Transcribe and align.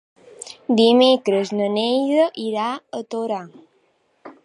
Dimecres 0.79 1.53
na 1.59 1.69
Neida 1.75 2.27
irà 2.47 2.67
a 3.01 3.07
Torà. 3.15 3.43